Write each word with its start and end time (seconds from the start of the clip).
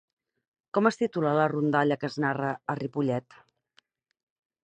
Com 0.77 0.87
es 0.89 0.95
titula 1.01 1.33
la 1.39 1.43
rondalla 1.51 1.99
que 2.03 2.09
es 2.11 2.17
narra 2.25 2.49
a 2.75 2.79
Ripollet? 2.81 3.39